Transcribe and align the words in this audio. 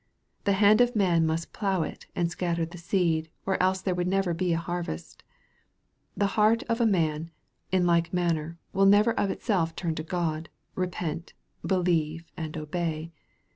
The 0.45 0.53
hand 0.53 0.81
of 0.81 0.95
man 0.95 1.27
must 1.27 1.53
plough 1.53 1.83
it, 1.83 2.07
and 2.15 2.31
scatter 2.31 2.65
the 2.65 2.79
seed, 2.79 3.29
or 3.45 3.61
else 3.61 3.81
there 3.83 3.93
would 3.93 4.07
never 4.07 4.33
be 4.33 4.51
a 4.51 4.57
harvest. 4.57 5.21
The 6.17 6.25
heart 6.33 6.63
of 6.63 6.79
man, 6.87 7.29
in 7.71 7.85
like 7.85 8.11
manner, 8.11 8.57
will 8.73 8.87
never 8.87 9.11
of 9.13 9.29
itself 9.29 9.75
turn 9.75 9.93
to 9.93 10.03
God, 10.03 10.49
repent, 10.73 11.33
believe, 11.63 12.25
and 12.35 12.57
obey. 12.57 13.11